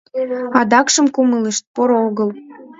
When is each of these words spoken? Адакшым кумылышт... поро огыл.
Адакшым 0.59 1.05
кумылышт... 1.15 1.63
поро 1.75 1.97
огыл. 2.07 2.29